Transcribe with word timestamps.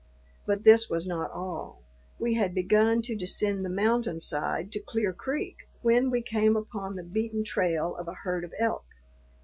But 0.47 0.63
this 0.63 0.89
was 0.89 1.05
not 1.05 1.29
all. 1.29 1.83
We 2.17 2.33
had 2.33 2.55
begun 2.55 3.03
to 3.03 3.15
descend 3.15 3.63
the 3.63 3.69
mountain 3.69 4.19
side 4.19 4.71
to 4.71 4.79
Clear 4.79 5.13
Creek 5.13 5.57
when 5.83 6.09
we 6.09 6.23
came 6.23 6.55
upon 6.57 6.95
the 6.95 7.03
beaten 7.03 7.43
trail 7.43 7.95
of 7.97 8.07
a 8.07 8.13
herd 8.15 8.43
of 8.43 8.51
elk. 8.57 8.85